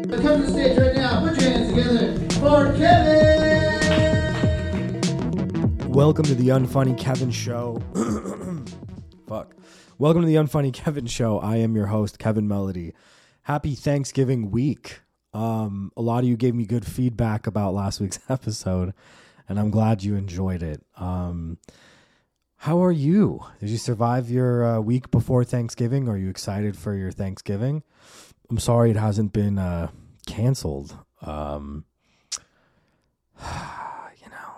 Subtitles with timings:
[0.00, 1.20] Come to the stage right now.
[1.20, 3.80] Put your hands together for Kevin.
[5.90, 7.82] Welcome to the Unfunny Kevin Show.
[9.28, 9.54] Fuck.
[9.98, 11.38] Welcome to the Unfunny Kevin Show.
[11.38, 12.94] I am your host, Kevin Melody.
[13.42, 15.00] Happy Thanksgiving week.
[15.34, 18.94] Um, a lot of you gave me good feedback about last week's episode,
[19.50, 20.82] and I'm glad you enjoyed it.
[20.96, 21.58] Um,
[22.56, 23.44] how are you?
[23.60, 26.08] Did you survive your uh, week before Thanksgiving?
[26.08, 27.82] Are you excited for your Thanksgiving?
[28.50, 29.90] I'm sorry it hasn't been uh,
[30.26, 30.96] canceled.
[31.22, 31.84] Um,
[33.40, 34.54] you know,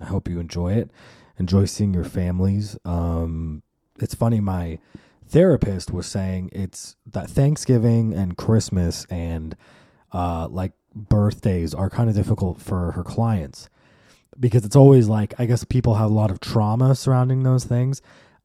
[0.00, 0.90] I hope you enjoy it.
[1.38, 2.78] Enjoy seeing your families.
[2.84, 3.62] Um,
[3.98, 4.78] it's funny, my
[5.26, 9.56] therapist was saying it's that Thanksgiving and Christmas and
[10.12, 13.68] uh, like birthdays are kind of difficult for her clients
[14.38, 18.00] because it's always like I guess people have a lot of trauma surrounding those things.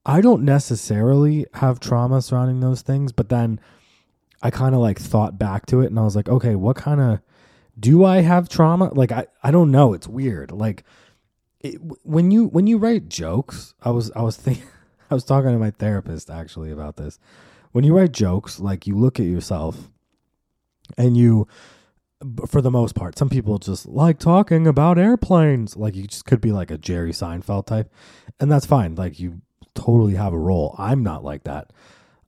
[0.06, 3.60] I don't necessarily have trauma surrounding those things, but then
[4.42, 7.00] I kind of like thought back to it and I was like, okay, what kind
[7.00, 7.20] of
[7.80, 8.94] do I have trauma?
[8.94, 10.52] Like I I don't know, it's weird.
[10.52, 10.84] Like
[11.60, 14.68] it, when you when you write jokes, I was I was thinking
[15.12, 17.20] I was talking to my therapist actually about this.
[17.72, 19.90] When you write jokes, like you look at yourself
[20.98, 21.48] and you
[22.48, 25.76] for the most part, some people just like talking about airplanes.
[25.76, 27.92] Like you just could be like a Jerry Seinfeld type,
[28.40, 28.96] and that's fine.
[28.96, 29.42] Like you
[29.74, 30.76] totally have a role.
[30.78, 31.72] I'm not like that.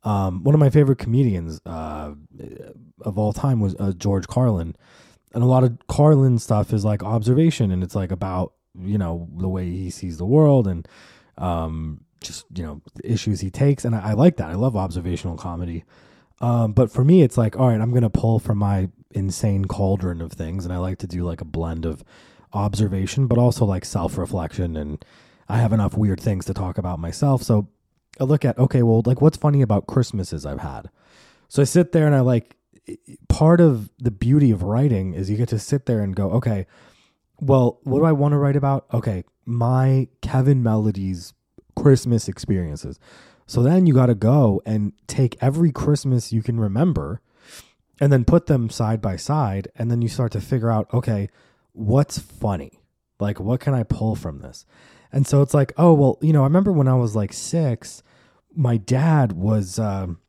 [0.04, 2.14] Um, one of my favorite comedians uh,
[3.02, 4.76] of all time was uh, George Carlin,
[5.34, 9.30] and a lot of Carlin stuff is like observation, and it's like about you know
[9.38, 10.88] the way he sees the world and
[11.38, 14.50] um, just you know the issues he takes, and I, I like that.
[14.50, 15.84] I love observational comedy.
[16.42, 20.22] Um, but for me, it's like, all right, I'm gonna pull from my insane cauldron
[20.22, 22.04] of things, and I like to do like a blend of
[22.52, 24.76] observation, but also like self reflection.
[24.76, 25.04] And
[25.48, 27.70] I have enough weird things to talk about myself, so
[28.20, 30.90] I look at okay, well, like what's funny about Christmases I've had.
[31.48, 32.56] So I sit there and I like
[33.30, 36.66] part of the beauty of writing is you get to sit there and go, okay,
[37.40, 38.86] well, what do I want to write about?
[38.94, 41.34] Okay, my Kevin Melody's
[41.76, 43.00] Christmas experiences.
[43.46, 47.22] So then you got to go and take every Christmas you can remember
[48.00, 49.68] and then put them side by side.
[49.76, 51.30] And then you start to figure out, okay,
[51.74, 52.80] what's funny?
[53.20, 54.66] Like, what can I pull from this?
[55.12, 58.02] And so it's like, oh, well, you know, I remember when I was like six,
[58.56, 60.20] my dad was, um,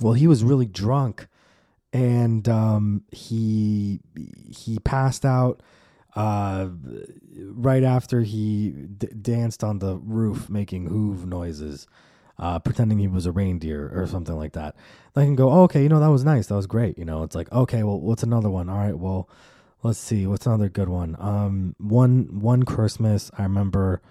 [0.00, 1.28] well, he was really drunk
[1.92, 4.00] and um, he
[4.50, 5.62] he passed out
[6.14, 6.68] uh,
[7.34, 11.86] right after he d- danced on the roof making hoove noises
[12.38, 14.76] uh, pretending he was a reindeer or something like that.
[15.14, 16.48] I can go, oh, okay, you know, that was nice.
[16.48, 16.98] That was great.
[16.98, 18.68] You know, it's like, okay, well, what's another one?
[18.68, 19.28] All right, well,
[19.82, 20.26] let's see.
[20.26, 21.16] What's another good one?
[21.18, 24.02] Um, one, one Christmas, I remember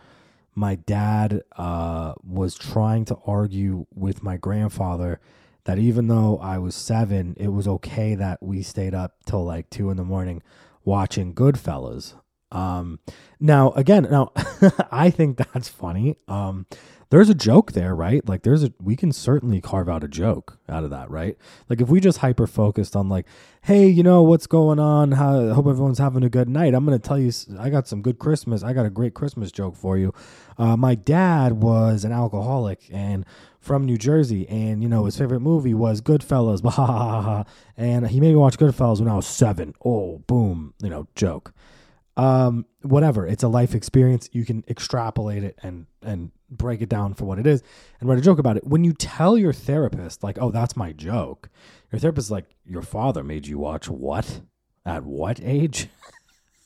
[0.55, 5.19] my dad uh, was trying to argue with my grandfather
[5.65, 9.69] that even though I was seven, it was okay that we stayed up till like
[9.69, 10.41] two in the morning
[10.83, 12.13] watching Goodfellas.
[12.51, 12.99] Um,
[13.39, 14.31] now again, now
[14.91, 16.17] I think that's funny.
[16.27, 16.67] Um,
[17.09, 18.27] there's a joke there, right?
[18.27, 21.37] Like there's a we can certainly carve out a joke out of that, right?
[21.69, 23.25] Like if we just hyper focused on like,
[23.61, 25.13] hey, you know what's going on?
[25.13, 26.73] How hope everyone's having a good night.
[26.73, 28.63] I'm gonna tell you, I got some good Christmas.
[28.63, 30.13] I got a great Christmas joke for you.
[30.57, 33.25] Uh, my dad was an alcoholic and
[33.59, 36.61] from New Jersey, and you know his favorite movie was Goodfellas.
[37.77, 39.73] And he made me watch Goodfellas when I was seven.
[39.83, 41.53] Oh, boom, you know, joke
[42.17, 43.27] um, whatever.
[43.27, 44.29] It's a life experience.
[44.31, 47.63] You can extrapolate it and and break it down for what it is
[47.99, 48.65] and write a joke about it.
[48.65, 51.49] When you tell your therapist, like, oh, that's my joke,
[51.91, 54.41] your therapist is like, your father made you watch what?
[54.85, 55.89] At what age?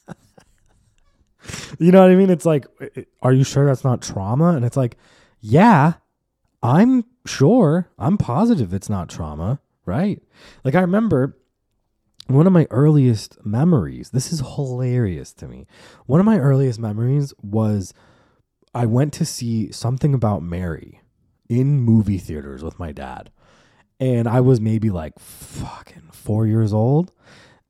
[1.79, 2.29] you know what I mean?
[2.29, 2.65] It's like,
[3.21, 4.49] are you sure that's not trauma?
[4.49, 4.97] And it's like,
[5.39, 5.93] yeah,
[6.61, 7.89] I'm sure.
[7.97, 10.21] I'm positive it's not trauma, right?
[10.63, 11.37] Like I remember
[12.29, 15.65] one of my earliest memories, this is hilarious to me.
[16.05, 17.93] One of my earliest memories was
[18.73, 21.01] I went to see something about Mary
[21.47, 23.31] in movie theaters with my dad.
[23.99, 27.11] And I was maybe like fucking four years old.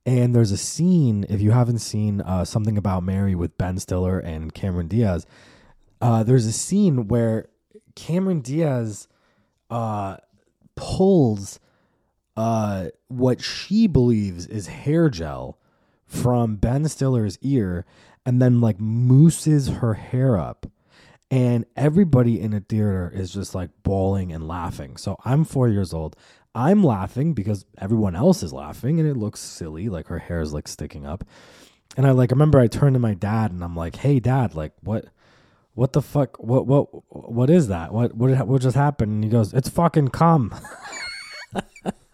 [0.05, 4.19] And there's a scene, if you haven't seen uh, something about Mary with Ben Stiller
[4.19, 5.25] and Cameron Diaz,
[6.01, 7.47] uh, there's a scene where
[7.95, 9.07] Cameron Diaz
[9.69, 10.17] uh,
[10.75, 11.59] pulls
[12.39, 15.59] uh, what she believes is hair gel
[16.05, 17.85] from Ben Stiller's ear
[18.25, 20.65] and then like mousses her hair up.
[21.29, 24.95] And everybody in the theater is just like bawling and laughing.
[24.95, 26.15] So I'm four years old.
[26.55, 29.89] I'm laughing because everyone else is laughing and it looks silly.
[29.89, 31.25] Like her hair is like sticking up.
[31.97, 34.71] And I like remember I turned to my dad and I'm like, "Hey, dad, like
[34.79, 35.05] what,
[35.73, 36.37] what the fuck?
[36.37, 37.91] What what what is that?
[37.91, 40.55] What what what just happened?" And he goes, "It's fucking cum."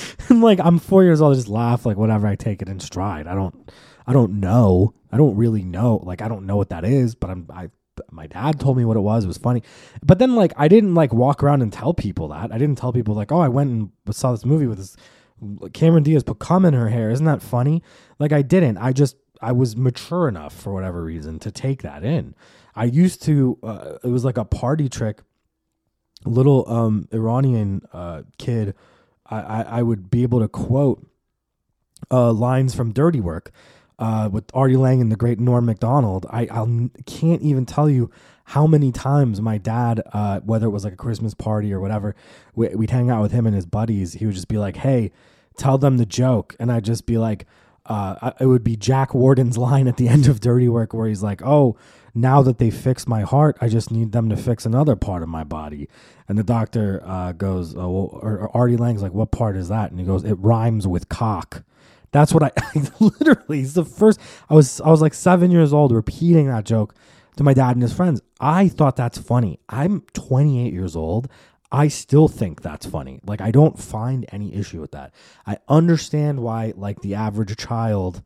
[0.28, 2.26] and like I'm four years old, I just laugh like whatever.
[2.26, 3.26] I take it in stride.
[3.26, 3.70] I don't,
[4.06, 4.94] I don't know.
[5.10, 6.00] I don't really know.
[6.04, 7.70] Like I don't know what that is, but I'm I.
[8.10, 9.24] My dad told me what it was.
[9.24, 9.62] It was funny,
[10.02, 12.50] but then like I didn't like walk around and tell people that.
[12.50, 14.96] I didn't tell people like, oh, I went and saw this movie with this
[15.72, 17.10] Cameron Diaz put cum in her hair.
[17.10, 17.82] Isn't that funny?
[18.18, 18.78] Like I didn't.
[18.78, 22.34] I just I was mature enough for whatever reason to take that in.
[22.74, 23.58] I used to.
[23.62, 25.20] Uh, it was like a party trick.
[26.24, 28.74] Little um, Iranian uh, kid,
[29.34, 31.06] I, I, would be able to quote
[32.10, 33.50] uh, lines from Dirty Work
[33.98, 36.26] uh, with Artie Lange and the great Norm Macdonald.
[36.30, 38.10] I I can't even tell you
[38.44, 42.14] how many times my dad, uh, whether it was like a Christmas party or whatever,
[42.54, 44.14] we, we'd hang out with him and his buddies.
[44.14, 45.12] He would just be like, "Hey,
[45.56, 47.46] tell them the joke," and I'd just be like,
[47.86, 51.22] uh, it would be Jack Warden's line at the end of Dirty Work where he's
[51.22, 51.76] like, "Oh,
[52.14, 55.28] now that they fixed my heart, I just need them to fix another part of
[55.28, 55.88] my body."
[56.28, 59.68] And the doctor uh, goes, oh, well, or, or Artie Lange's like, "What part is
[59.68, 61.64] that?" And he goes, "It rhymes with cock."
[62.12, 63.60] That's what I, I literally.
[63.60, 64.20] It's the first.
[64.48, 66.94] I was I was like seven years old, repeating that joke
[67.36, 68.20] to my dad and his friends.
[68.40, 69.58] I thought that's funny.
[69.68, 71.28] I'm 28 years old.
[71.70, 73.20] I still think that's funny.
[73.24, 75.14] Like I don't find any issue with that.
[75.46, 78.22] I understand why like the average child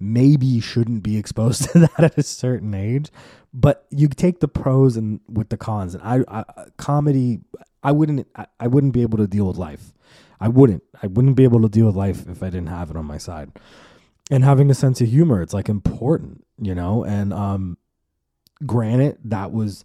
[0.00, 3.10] maybe shouldn't be exposed to that at a certain age,
[3.52, 5.94] but you take the pros and with the cons.
[5.94, 6.44] And I, I
[6.76, 7.40] comedy,
[7.82, 9.92] I wouldn't, I, I wouldn't be able to deal with life.
[10.42, 10.82] I wouldn't.
[11.02, 13.18] I wouldn't be able to deal with life if I didn't have it on my
[13.18, 13.50] side.
[14.30, 17.04] And having a sense of humor, it's like important, you know.
[17.04, 17.76] And um,
[18.64, 19.84] granted, that was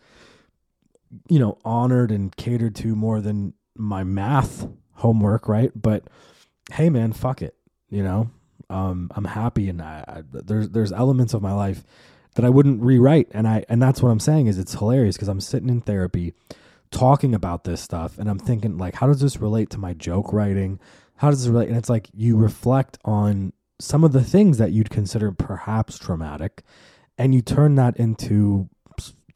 [1.30, 5.72] you know, honored and catered to more than my math homework, right?
[5.76, 6.08] But
[6.72, 7.56] hey, man, fuck it.
[7.90, 8.32] You know,
[8.70, 11.84] um, I'm happy, and I, I, there's there's elements of my life
[12.36, 15.28] that I wouldn't rewrite, and I and that's what I'm saying is it's hilarious because
[15.28, 16.34] I'm sitting in therapy
[16.92, 20.34] talking about this stuff, and I'm thinking like, how does this relate to my joke
[20.34, 20.80] writing?
[21.18, 21.70] How does this relate?
[21.70, 26.64] And it's like you reflect on some of the things that you'd consider perhaps traumatic,
[27.18, 28.70] and you turn that into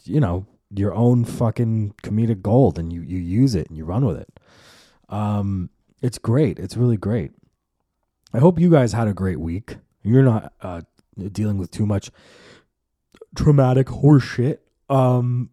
[0.06, 4.06] you know your own fucking comedic gold and you you use it and you run
[4.06, 4.40] with it.
[5.10, 5.70] Um,
[6.02, 6.60] it's great.
[6.60, 7.32] It's really great.
[8.34, 9.78] I hope you guys had a great week.
[10.04, 10.82] You're not uh,
[11.32, 12.12] dealing with too much
[13.36, 14.60] traumatic horseshit.
[14.90, 15.50] Um,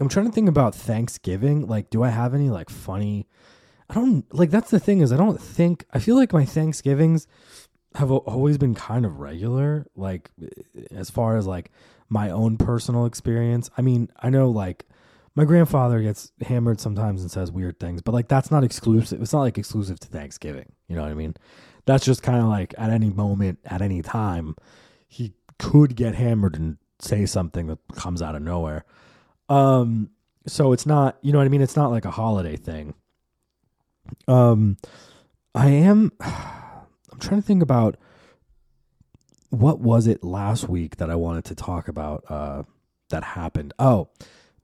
[0.00, 1.66] I'm trying to think about Thanksgiving.
[1.66, 3.28] Like, do I have any like funny?
[3.90, 4.50] I don't like.
[4.50, 5.84] That's the thing is, I don't think.
[5.92, 7.26] I feel like my Thanksgivings
[7.94, 9.86] have always been kind of regular.
[9.94, 10.30] Like,
[10.90, 11.70] as far as like
[12.12, 13.70] my own personal experience.
[13.76, 14.84] I mean, I know like
[15.34, 19.22] my grandfather gets hammered sometimes and says weird things, but like that's not exclusive.
[19.22, 20.72] It's not like exclusive to Thanksgiving.
[20.88, 21.34] You know what I mean?
[21.86, 24.56] That's just kind of like at any moment, at any time,
[25.08, 28.84] he could get hammered and say something that comes out of nowhere.
[29.48, 30.10] Um,
[30.46, 31.62] so it's not, you know what I mean?
[31.62, 32.94] It's not like a holiday thing.
[34.28, 34.76] Um,
[35.54, 37.96] I am, I'm trying to think about
[39.50, 42.62] what was it last week that I wanted to talk about uh,
[43.10, 43.74] that happened?
[43.78, 44.08] Oh,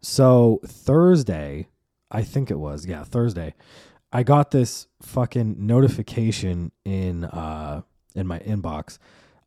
[0.00, 1.68] so Thursday,
[2.10, 3.54] I think it was, yeah, Thursday,
[4.12, 7.82] I got this fucking notification in uh,
[8.14, 8.98] in my inbox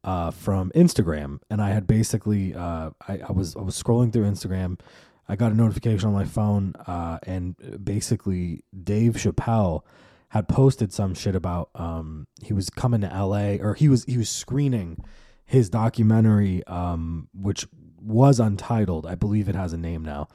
[0.03, 4.25] uh, from Instagram, and I had basically uh, I, I was I was scrolling through
[4.25, 4.79] Instagram.
[5.27, 9.81] I got a notification on my phone, uh, and basically Dave Chappelle
[10.29, 13.59] had posted some shit about um, he was coming to L.A.
[13.59, 15.03] or he was he was screening
[15.45, 17.67] his documentary, um, which
[18.01, 19.05] was untitled.
[19.05, 20.27] I believe it has a name now.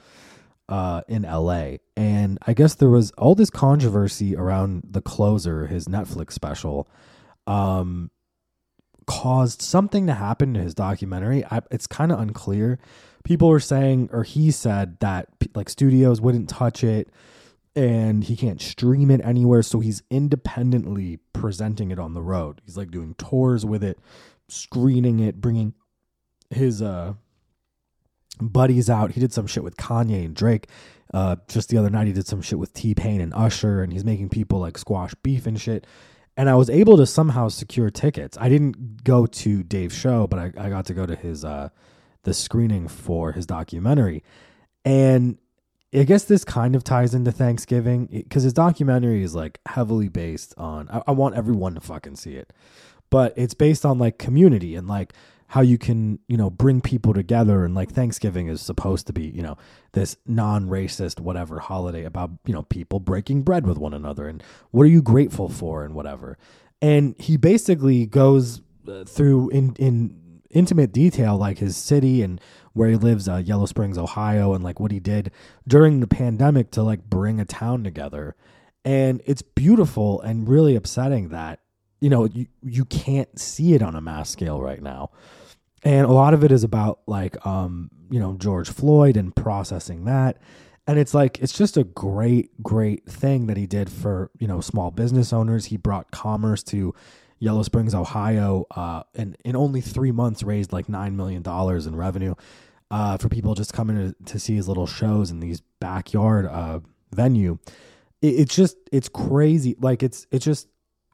[0.69, 1.77] Uh, in LA.
[1.95, 6.89] And I guess there was all this controversy around The Closer, his Netflix special,
[7.47, 8.11] um,
[9.05, 11.45] caused something to happen to his documentary.
[11.45, 12.79] I, it's kind of unclear.
[13.23, 17.09] People were saying, or he said, that like studios wouldn't touch it
[17.77, 19.61] and he can't stream it anywhere.
[19.63, 22.61] So he's independently presenting it on the road.
[22.65, 23.99] He's like doing tours with it,
[24.49, 25.73] screening it, bringing
[26.49, 27.13] his uh
[28.39, 29.11] buddies out.
[29.11, 30.67] He did some shit with Kanye and Drake.
[31.13, 33.93] Uh, just the other night, he did some shit with T Pain and Usher, and
[33.93, 35.87] he's making people like squash beef and shit.
[36.35, 38.37] And I was able to somehow secure tickets.
[38.39, 41.69] I didn't go to Dave's show, but I, I got to go to his uh,
[42.23, 44.23] the screening for his documentary.
[44.85, 45.37] And
[45.93, 50.53] I guess this kind of ties into Thanksgiving because his documentary is like heavily based
[50.57, 50.89] on.
[50.89, 52.53] I, I want everyone to fucking see it
[53.09, 55.13] but it's based on like community and like
[55.47, 59.23] how you can you know bring people together and like thanksgiving is supposed to be
[59.23, 59.57] you know
[59.93, 64.83] this non-racist whatever holiday about you know people breaking bread with one another and what
[64.83, 66.37] are you grateful for and whatever.
[66.81, 72.39] And he basically goes uh, through in in intimate detail like his city and
[72.73, 75.31] where he lives uh, yellow springs ohio and like what he did
[75.67, 78.35] during the pandemic to like bring a town together.
[78.85, 81.59] And it's beautiful and really upsetting that,
[81.99, 85.11] you know, you, you can't see it on a mass scale right now.
[85.83, 90.05] And a lot of it is about like, um, you know, George Floyd and processing
[90.05, 90.37] that.
[90.85, 94.61] And it's like, it's just a great, great thing that he did for, you know,
[94.61, 95.65] small business owners.
[95.65, 96.95] He brought commerce to
[97.39, 102.35] Yellow Springs, Ohio, uh, and in only three months raised like $9 million in revenue
[102.89, 106.79] uh, for people just coming to, to see his little shows in these backyard uh,
[107.11, 107.59] venue.
[108.21, 109.75] It, it's just it's crazy.
[109.79, 110.67] Like it's it's just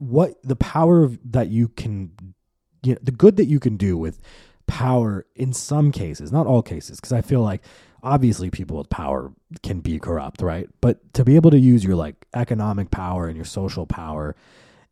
[0.10, 2.12] what the power of, that you can,
[2.83, 4.22] you know, the good that you can do with
[4.67, 7.63] power in some cases, not all cases, because I feel like
[8.01, 9.31] obviously people with power
[9.62, 10.69] can be corrupt, right?
[10.81, 14.36] But to be able to use your like economic power and your social power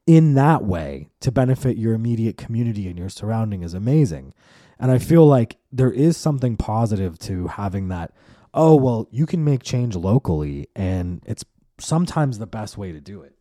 [0.07, 4.33] in that way to benefit your immediate community and your surrounding is amazing.
[4.79, 8.13] And I feel like there is something positive to having that.
[8.53, 11.45] Oh, well, you can make change locally, and it's
[11.79, 13.35] sometimes the best way to do it.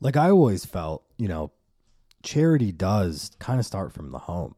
[0.00, 1.50] Like I always felt, you know,
[2.22, 4.54] charity does kind of start from the home.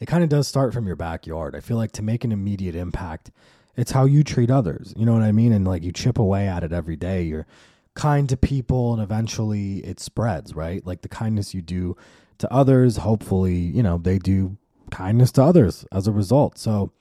[0.00, 1.54] It kind of does start from your backyard.
[1.54, 3.30] I feel like to make an immediate impact,
[3.76, 4.92] it's how you treat others.
[4.96, 5.52] You know what I mean?
[5.52, 7.22] And like you chip away at it every day.
[7.22, 7.46] You're
[7.94, 10.84] kind to people, and eventually it spreads, right?
[10.84, 11.96] Like the kindness you do
[12.38, 14.56] to others, hopefully, you know, they do
[14.90, 16.58] kindness to others as a result.
[16.58, 16.92] So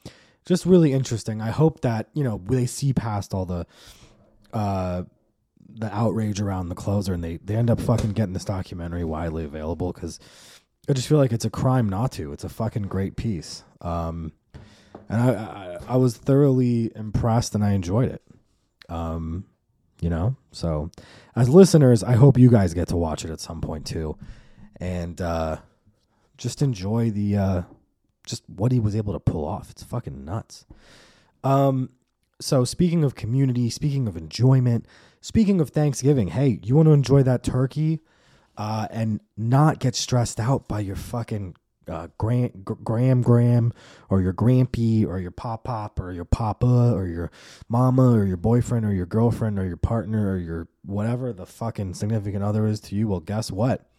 [0.46, 1.42] just really interesting.
[1.42, 3.66] I hope that, you know, they see past all the
[4.54, 5.04] uh
[5.70, 9.44] the outrage around the closer and they they end up fucking getting this documentary widely
[9.44, 10.20] available cuz
[10.88, 12.34] I just feel like it's a crime not to.
[12.34, 13.64] It's a fucking great piece.
[13.82, 14.32] Um
[15.10, 18.22] and I, I I was thoroughly impressed and I enjoyed it.
[18.90, 19.46] Um
[20.02, 20.36] you know?
[20.52, 20.92] So
[21.36, 24.18] as listeners, I hope you guys get to watch it at some point too.
[24.80, 25.58] And uh
[26.38, 27.62] just enjoy the uh
[28.26, 29.70] just what he was able to pull off.
[29.70, 30.66] It's fucking nuts.
[31.44, 31.90] Um,
[32.40, 34.86] so speaking of community, speaking of enjoyment,
[35.22, 38.02] speaking of Thanksgiving, hey, you want to enjoy that turkey,
[38.58, 41.56] uh, and not get stressed out by your fucking
[41.88, 43.74] uh, gram, gram gram
[44.10, 47.32] or your grampy or your pop pop or your papa or your
[47.68, 51.94] mama or your boyfriend or your girlfriend or your partner or your whatever the fucking
[51.94, 53.08] significant other is to you.
[53.08, 53.90] Well, guess what?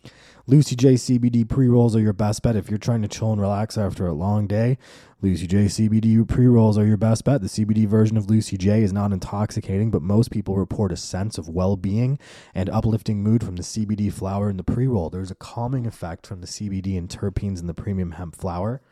[0.47, 3.41] Lucy J CBD pre rolls are your best bet if you're trying to chill and
[3.41, 4.77] relax after a long day.
[5.23, 7.41] Lucy J CBD pre rolls are your best bet.
[7.41, 11.39] The CBD version of Lucy J is not intoxicating, but most people report a sense
[11.39, 12.19] of well being
[12.55, 15.09] and uplifting mood from the CBD flower in the pre roll.
[15.09, 18.83] There's a calming effect from the CBD and terpenes in the premium hemp flower.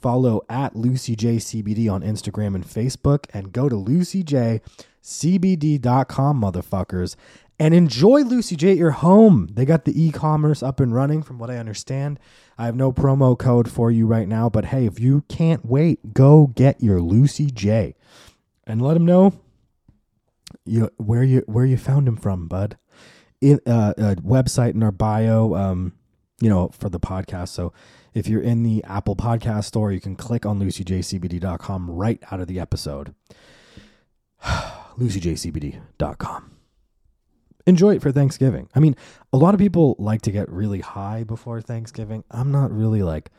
[0.00, 4.60] Follow at Lucy J CBD on Instagram and Facebook and go to lucyjcbd.com,
[6.40, 7.16] motherfuckers,
[7.60, 9.48] and enjoy Lucy J at your home.
[9.52, 12.18] They got the e-commerce up and running from what I understand.
[12.56, 16.14] I have no promo code for you right now, but hey, if you can't wait,
[16.14, 17.94] go get your Lucy J
[18.66, 19.34] and let them know
[20.64, 22.78] you where you where you found him from, bud.
[23.42, 25.92] In uh, a website in our bio um
[26.40, 27.48] you know, for the podcast.
[27.48, 27.74] So
[28.14, 32.48] if you're in the Apple Podcast store, you can click on lucyjcbd.com right out of
[32.48, 33.14] the episode.
[34.42, 36.59] lucyjcbd.com
[37.70, 38.68] enjoy it for Thanksgiving.
[38.74, 38.94] I mean,
[39.32, 42.24] a lot of people like to get really high before Thanksgiving.
[42.30, 43.30] I'm not really like,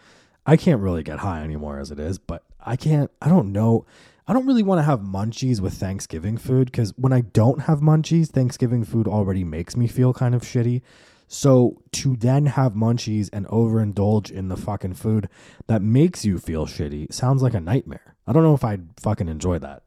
[0.46, 3.86] I can't really get high anymore as it is, but I can't, I don't know.
[4.28, 7.82] I don't really want to have munchies with Thanksgiving food because when I don't have
[7.82, 10.82] munchies, Thanksgiving food already makes me feel kind of shitty.
[11.28, 15.30] So to then have munchies and overindulge in the fucking food
[15.68, 18.16] that makes you feel shitty sounds like a nightmare.
[18.28, 19.84] I don't know if I'd fucking enjoy that.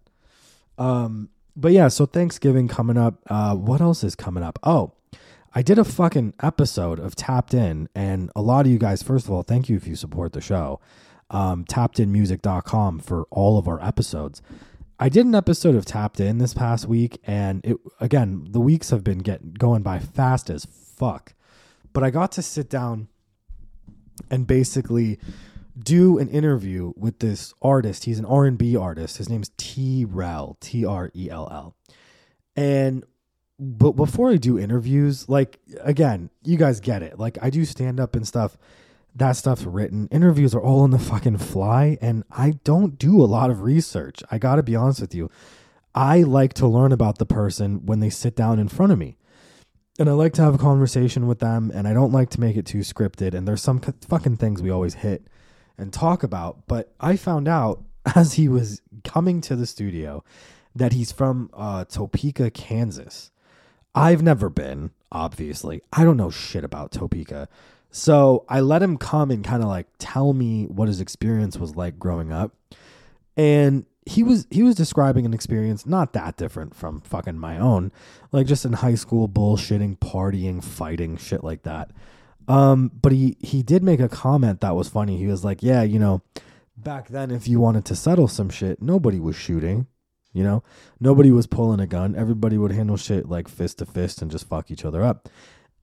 [0.78, 3.20] Um, but yeah, so Thanksgiving coming up.
[3.28, 4.58] Uh, what else is coming up?
[4.62, 4.92] Oh,
[5.54, 9.26] I did a fucking episode of Tapped In, and a lot of you guys, first
[9.26, 10.80] of all, thank you if you support the show.
[11.30, 14.42] Um, tappedinmusic.com for all of our episodes.
[14.98, 18.90] I did an episode of Tapped In this past week, and it again, the weeks
[18.90, 21.34] have been getting going by fast as fuck.
[21.92, 23.08] But I got to sit down
[24.30, 25.18] and basically
[25.78, 28.04] do an interview with this artist.
[28.04, 29.16] He's an R and B artist.
[29.16, 31.76] His name's T Rell, T R E L L.
[32.56, 33.04] And
[33.58, 37.18] but before I do interviews, like again, you guys get it.
[37.18, 38.56] Like I do stand up and stuff.
[39.16, 40.08] That stuff's written.
[40.10, 44.22] Interviews are all on the fucking fly, and I don't do a lot of research.
[44.30, 45.30] I got to be honest with you.
[45.94, 49.16] I like to learn about the person when they sit down in front of me.
[50.00, 52.56] And I like to have a conversation with them, and I don't like to make
[52.56, 53.34] it too scripted.
[53.34, 55.28] And there's some fucking things we always hit
[55.78, 56.66] and talk about.
[56.66, 57.82] But I found out
[58.14, 60.24] as he was coming to the studio
[60.74, 63.30] that he's from uh, Topeka, Kansas.
[63.94, 65.82] I've never been, obviously.
[65.92, 67.48] I don't know shit about Topeka.
[67.90, 71.76] So I let him come and kind of like tell me what his experience was
[71.76, 72.52] like growing up.
[73.36, 77.92] And he was he was describing an experience not that different from fucking my own,
[78.32, 81.92] like just in high school bullshitting, partying, fighting, shit like that.
[82.48, 85.16] Um, but he he did make a comment that was funny.
[85.16, 86.22] He was like, "Yeah, you know,
[86.76, 89.86] back then if you wanted to settle some shit, nobody was shooting.
[90.32, 90.62] You know,
[91.00, 92.14] nobody was pulling a gun.
[92.16, 95.28] Everybody would handle shit like fist to fist and just fuck each other up."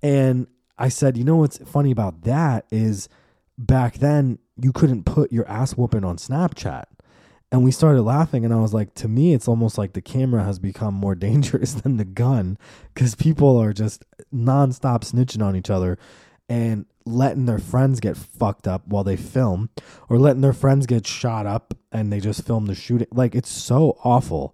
[0.04, 3.10] And I said, "You know what's funny about that is
[3.58, 6.86] back then you couldn't put your ass whooping on Snapchat."
[7.54, 10.42] And we started laughing, and I was like, to me, it's almost like the camera
[10.46, 12.58] has become more dangerous than the gun
[12.94, 15.98] because people are just nonstop snitching on each other
[16.52, 19.70] and letting their friends get fucked up while they film
[20.10, 23.08] or letting their friends get shot up and they just film the shooting.
[23.12, 24.54] Like, it's so awful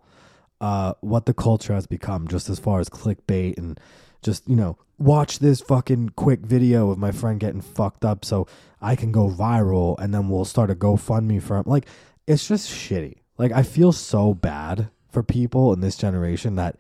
[0.61, 3.79] uh, what the culture has become, just as far as clickbait and
[4.21, 8.45] just, you know, watch this fucking quick video of my friend getting fucked up so
[8.79, 11.63] I can go viral and then we'll start a GoFundMe for him.
[11.65, 11.87] Like,
[12.27, 13.21] it's just shitty.
[13.39, 16.77] Like I feel so bad for people in this generation that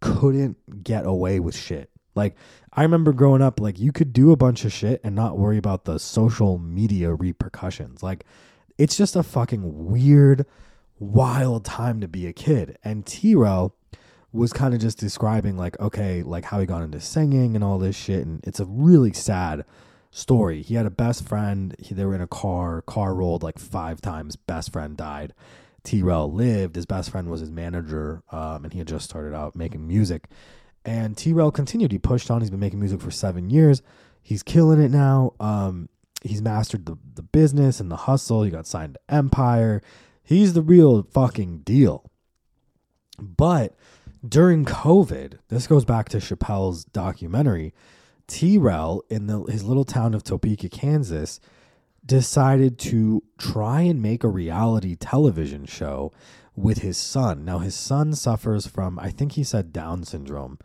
[0.00, 1.90] couldn't get away with shit.
[2.18, 2.36] Like
[2.74, 5.56] I remember growing up like you could do a bunch of shit and not worry
[5.56, 8.02] about the social media repercussions.
[8.02, 8.24] Like
[8.76, 10.44] it's just a fucking weird
[10.98, 12.76] wild time to be a kid.
[12.84, 13.74] And T-Rell
[14.32, 17.78] was kind of just describing like okay, like how he got into singing and all
[17.78, 19.64] this shit and it's a really sad
[20.10, 20.62] story.
[20.62, 21.74] He had a best friend.
[21.78, 22.82] He, they were in a car.
[22.82, 24.36] Car rolled like five times.
[24.36, 25.32] Best friend died.
[25.84, 26.76] T-Rell lived.
[26.76, 30.28] His best friend was his manager, um, and he had just started out making music.
[30.88, 31.92] And T-Rell continued.
[31.92, 32.40] He pushed on.
[32.40, 33.82] He's been making music for seven years.
[34.22, 35.34] He's killing it now.
[35.38, 35.90] Um,
[36.22, 38.42] he's mastered the, the business and the hustle.
[38.42, 39.82] He got signed to Empire.
[40.22, 42.10] He's the real fucking deal.
[43.18, 43.76] But
[44.26, 47.74] during COVID, this goes back to Chappelle's documentary
[48.26, 51.38] T-Rell in the, his little town of Topeka, Kansas,
[52.04, 56.12] decided to try and make a reality television show
[56.58, 57.44] with his son.
[57.44, 60.58] Now, his son suffers from, I think he said Down syndrome,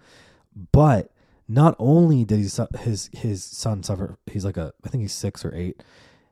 [0.71, 1.11] but
[1.47, 5.43] not only did he his his son suffer, he's like a, I think he's six
[5.43, 5.83] or eight,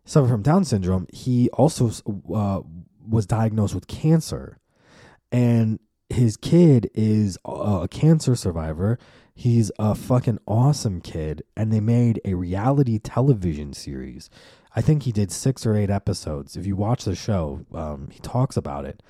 [0.05, 1.07] suffer from Down syndrome.
[1.11, 1.91] He also
[2.33, 2.61] uh,
[3.07, 4.59] was diagnosed with cancer,
[5.31, 8.97] and his kid is a cancer survivor
[9.41, 14.29] He's a fucking awesome kid, and they made a reality television series.
[14.75, 16.55] I think he did six or eight episodes.
[16.55, 19.01] If you watch the show, um, he talks about it.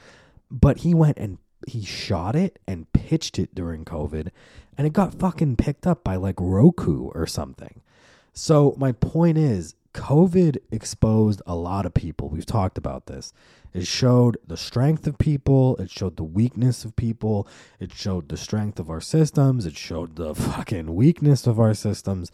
[0.51, 4.29] But he went and he shot it and pitched it during COVID,
[4.77, 7.81] and it got fucking picked up by like Roku or something.
[8.33, 12.29] So my point is, COVID exposed a lot of people.
[12.29, 13.33] We've talked about this.
[13.73, 17.47] It showed the strength of people, it showed the weakness of people,
[17.79, 22.31] it showed the strength of our systems, it showed the fucking weakness of our systems.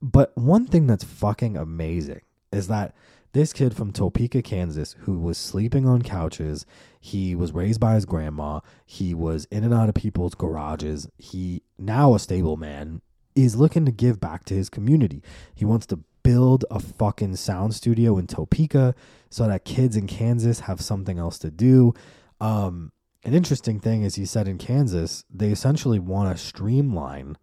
[0.00, 2.22] But one thing that's fucking amazing
[2.52, 2.94] is that
[3.32, 6.66] this kid from Topeka, Kansas, who was sleeping on couches,
[7.00, 11.62] he was raised by his grandma, he was in and out of people's garages, he
[11.78, 13.00] now a stable man,
[13.34, 15.22] is looking to give back to his community.
[15.54, 18.94] He wants to build a fucking sound studio in Topeka
[19.30, 21.94] so that kids in Kansas have something else to do.
[22.40, 22.92] Um,
[23.24, 27.38] an interesting thing is he said in Kansas, they essentially want to streamline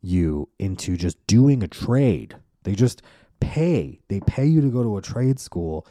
[0.00, 2.36] you into just doing a trade.
[2.62, 3.02] They just
[3.40, 4.00] pay.
[4.08, 5.86] They pay you to go to a trade school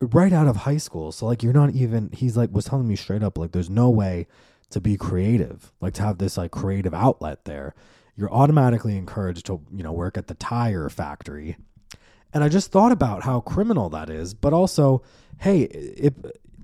[0.00, 1.12] right out of high school.
[1.12, 3.90] So like you're not even he's like was telling me straight up like there's no
[3.90, 4.26] way
[4.70, 7.74] to be creative, like to have this like creative outlet there
[8.20, 11.56] you're automatically encouraged to, you know, work at the tire factory.
[12.34, 15.02] And I just thought about how criminal that is, but also,
[15.38, 16.12] hey, if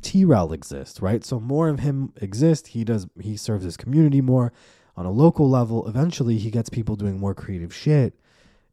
[0.03, 1.25] T-Rell exists, right?
[1.25, 2.69] So more of him exists.
[2.69, 3.09] He does.
[3.21, 4.53] He serves his community more
[4.97, 5.89] on a local level.
[5.89, 8.15] Eventually, he gets people doing more creative shit.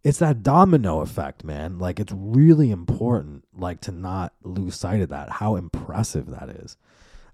[0.03, 1.79] It's that domino effect, man.
[1.79, 5.29] Like it's really important, like to not lose sight of that.
[5.29, 6.77] How impressive that is.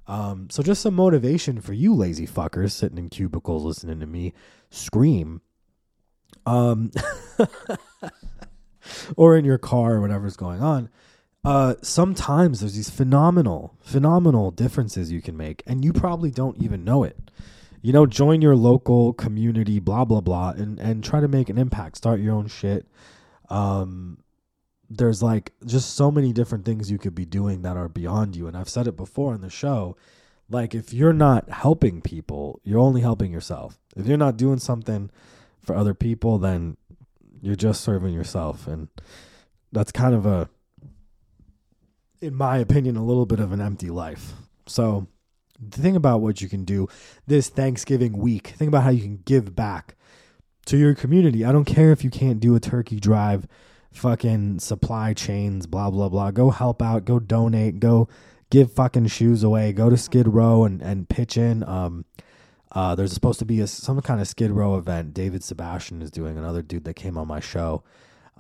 [0.06, 4.34] Um, so just some motivation for you lazy fuckers sitting in cubicles listening to me
[4.70, 5.42] scream.
[6.46, 6.92] Um,
[9.16, 10.90] or in your car or whatever's going on.
[11.44, 16.84] Uh, sometimes there's these phenomenal, phenomenal differences you can make, and you probably don't even
[16.84, 17.32] know it.
[17.82, 21.58] You know, join your local community, blah blah blah, and and try to make an
[21.58, 21.98] impact.
[21.98, 22.88] Start your own shit.
[23.50, 24.20] Um,
[24.90, 28.48] there's like just so many different things you could be doing that are beyond you.
[28.48, 29.96] And I've said it before in the show.
[30.50, 33.80] Like, if you're not helping people, you're only helping yourself.
[33.96, 35.12] If you're not doing something
[35.62, 36.76] for other people, then
[37.40, 38.66] you're just serving yourself.
[38.66, 38.88] And
[39.72, 40.50] that's kind of a,
[42.20, 44.34] in my opinion, a little bit of an empty life.
[44.66, 45.08] So,
[45.72, 46.88] think about what you can do
[47.28, 48.50] this Thanksgiving week.
[48.50, 49.96] Think about how you can give back
[50.66, 51.44] to your community.
[51.46, 53.48] I don't care if you can't do a turkey drive
[53.92, 56.32] fucking supply chains, blah, blah, blah.
[56.32, 58.08] Go help out, go donate, go
[58.50, 59.74] give fucking shoes away.
[59.74, 61.64] Go to Skid Row and, and pitch in.
[61.64, 62.06] Um,
[62.72, 65.14] uh, there's supposed to be a, some kind of Skid Row event.
[65.14, 67.84] David Sebastian is doing another dude that came on my show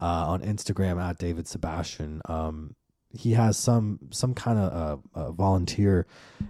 [0.01, 2.21] uh, on Instagram at David Sebastian.
[2.25, 2.75] Um,
[3.11, 6.05] he has some some kind of uh, volunteer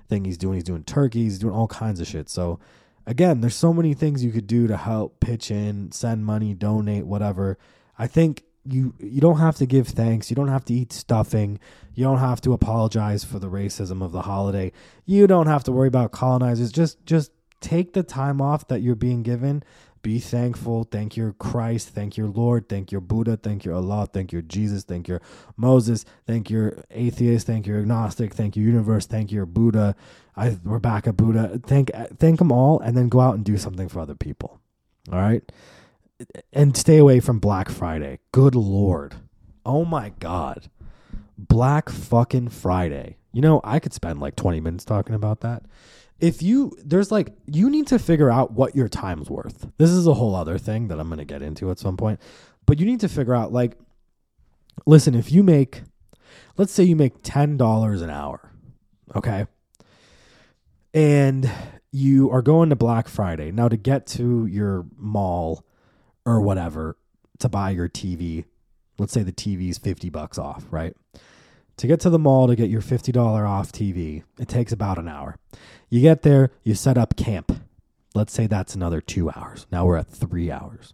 [0.08, 0.56] thing he's doing.
[0.56, 2.30] He's doing turkeys, doing all kinds of shit.
[2.30, 2.60] So
[3.06, 7.06] again, there's so many things you could do to help pitch in, send money, donate,
[7.06, 7.58] whatever.
[7.98, 10.30] I think you you don't have to give thanks.
[10.30, 11.60] You don't have to eat stuffing.
[11.96, 14.72] You don't have to apologize for the racism of the holiday.
[15.06, 16.72] You don't have to worry about colonizers.
[16.72, 19.64] Just just take the time off that you're being given.
[20.02, 20.86] Be thankful.
[20.86, 21.90] Thank your Christ.
[21.90, 22.70] Thank your Lord.
[22.70, 23.38] Thank your Buddha.
[23.38, 24.08] Thank your Allah.
[24.12, 24.84] Thank your Jesus.
[24.84, 25.22] Thank your
[25.58, 26.06] Moses.
[26.26, 27.46] Thank your atheist.
[27.48, 28.34] Thank your agnostic.
[28.34, 29.06] Thank your universe.
[29.06, 29.96] Thank your Buddha.
[30.38, 31.60] I, we're back at Buddha.
[31.66, 34.62] Thank thank them all, and then go out and do something for other people.
[35.12, 35.44] All right,
[36.54, 38.20] and stay away from Black Friday.
[38.32, 39.16] Good Lord,
[39.66, 40.70] oh my God,
[41.38, 43.18] Black fucking Friday.
[43.34, 45.64] You know, I could spend like twenty minutes talking about that
[46.20, 49.68] if you there's like you need to figure out what your time's worth.
[49.78, 52.20] This is a whole other thing that I'm going to get into at some point.
[52.66, 53.78] But you need to figure out like
[54.86, 55.84] listen, if you make
[56.58, 58.52] let's say you make $10 an hour,
[59.16, 59.48] okay?
[60.94, 61.50] And
[61.92, 63.52] you are going to Black Friday.
[63.52, 65.66] Now to get to your mall
[66.26, 66.98] or whatever
[67.40, 68.46] to buy your TV,
[68.98, 70.96] let's say the TV's 50 bucks off, right?
[71.80, 75.08] To get to the mall to get your $50 off TV, it takes about an
[75.08, 75.38] hour.
[75.90, 77.54] You get there, you set up camp.
[78.14, 79.66] Let's say that's another two hours.
[79.72, 80.94] Now we're at three hours.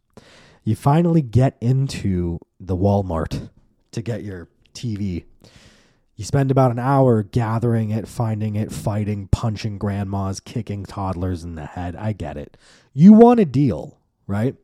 [0.63, 3.49] You finally get into the Walmart
[3.93, 5.23] to get your TV.
[6.17, 11.55] You spend about an hour gathering it, finding it, fighting, punching grandmas, kicking toddlers in
[11.55, 11.95] the head.
[11.95, 12.57] I get it.
[12.93, 14.55] You want a deal, right?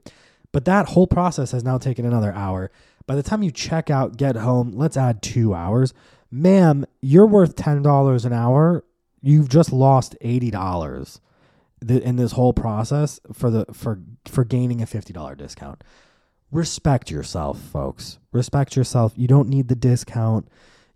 [0.51, 2.69] But that whole process has now taken another hour.
[3.07, 5.93] By the time you check out, get home, let's add two hours.
[6.31, 8.83] Ma'am, you're worth $10 an hour.
[9.21, 11.19] You've just lost $80
[11.87, 15.83] in this whole process for the for for gaining a $50 discount.
[16.51, 18.19] Respect yourself, folks.
[18.31, 19.13] Respect yourself.
[19.15, 20.47] You don't need the discount.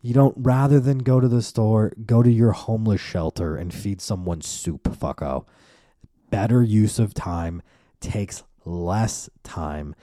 [0.02, 4.02] You don't rather than go to the store, go to your homeless shelter and feed
[4.02, 5.46] someone soup, fucko.
[6.30, 7.62] Better use of time
[8.00, 9.96] takes less time,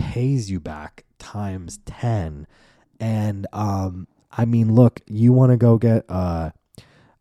[0.00, 2.46] pays you back times 10
[2.98, 6.52] and um i mean look you want to go get a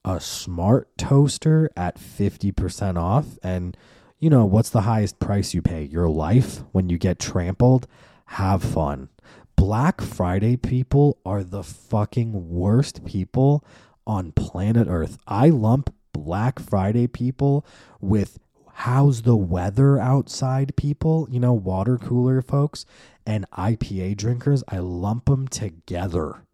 [0.05, 3.75] a smart toaster at 50% off and
[4.19, 5.83] you know what's the highest price you pay?
[5.83, 7.87] Your life when you get trampled?
[8.25, 9.09] Have fun.
[9.55, 13.63] Black friday people are the fucking worst people
[14.05, 15.17] on planet earth.
[15.27, 17.65] I lump black friday people
[18.01, 18.39] with
[18.79, 22.85] how's the weather outside people, you know, water cooler folks
[23.25, 26.45] and IPA drinkers, I lump them together.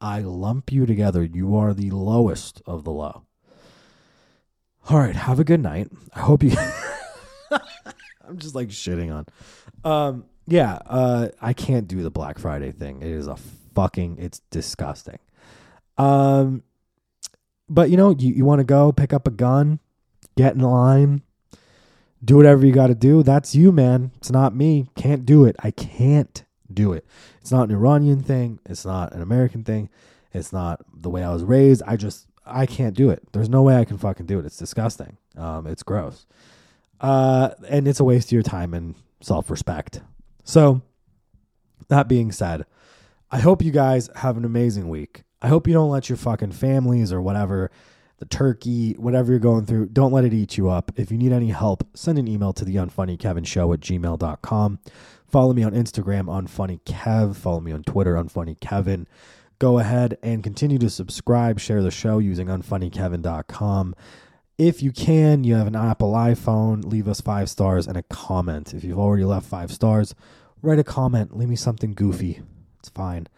[0.00, 1.22] I lump you together.
[1.22, 3.22] You are the lowest of the low.
[4.90, 5.88] All right, have a good night.
[6.12, 6.50] I hope you
[7.52, 9.26] I'm just like shitting on.
[9.88, 13.02] Um yeah, uh I can't do the Black Friday thing.
[13.02, 13.36] It is a
[13.72, 15.20] fucking it's disgusting.
[15.96, 16.64] Um
[17.68, 19.78] but you know, you, you want to go pick up a gun,
[20.36, 21.22] get in line,
[22.24, 23.22] do whatever you got to do.
[23.22, 24.12] That's you, man.
[24.16, 24.88] It's not me.
[24.96, 25.56] Can't do it.
[25.60, 27.04] I can't do it.
[27.40, 28.58] It's not an Iranian thing.
[28.66, 29.88] It's not an American thing.
[30.32, 31.82] It's not the way I was raised.
[31.86, 33.22] I just I can't do it.
[33.32, 34.46] There's no way I can fucking do it.
[34.46, 35.16] It's disgusting.
[35.36, 36.26] Um, it's gross.
[37.00, 40.00] Uh, and it's a waste of your time and self respect.
[40.44, 40.82] So,
[41.88, 42.64] that being said,
[43.30, 45.24] I hope you guys have an amazing week.
[45.42, 47.70] I hope you don't let your fucking families or whatever
[48.18, 50.90] the turkey, whatever you're going through, don't let it eat you up.
[50.96, 54.78] If you need any help, send an email to the unfunny Kevin show at gmail.com.
[55.26, 57.36] Follow me on Instagram, unfunny Kev.
[57.36, 59.06] Follow me on Twitter, unfunny Kevin.
[59.58, 63.94] Go ahead and continue to subscribe, share the show using unfunnykevin.com.
[64.58, 68.72] If you can, you have an Apple iPhone, leave us five stars and a comment.
[68.72, 70.14] If you've already left five stars,
[70.62, 72.40] write a comment, leave me something goofy.
[72.78, 73.28] It's fine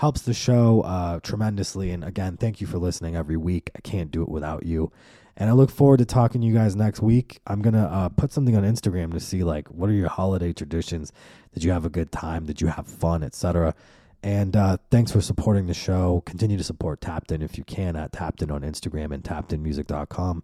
[0.00, 1.90] helps the show uh, tremendously.
[1.90, 3.70] And again, thank you for listening every week.
[3.76, 4.90] I can't do it without you.
[5.36, 7.38] And I look forward to talking to you guys next week.
[7.46, 11.12] I'm gonna uh, put something on Instagram to see like what are your holiday traditions.
[11.52, 12.46] Did you have a good time?
[12.46, 13.74] Did you have fun, etc.
[14.22, 16.22] And uh, thanks for supporting the show.
[16.24, 20.42] Continue to support Tapped In if you can at Tapped In on Instagram and tappedinmusic.com.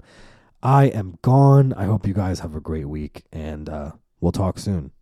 [0.63, 1.73] I am gone.
[1.73, 4.93] I hope you guys have a great week, and uh, we'll talk soon.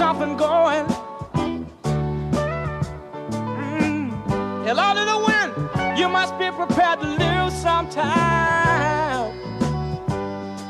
[0.00, 0.86] Something going.
[3.34, 4.10] Mm.
[4.64, 9.30] Hello to the wind, you must be prepared to lose sometime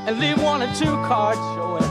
[0.09, 1.90] and leave one or two cards showing.